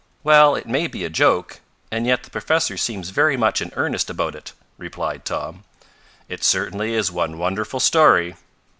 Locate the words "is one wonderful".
6.95-7.79